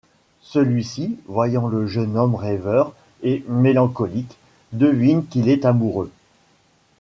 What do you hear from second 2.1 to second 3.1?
homme rêveur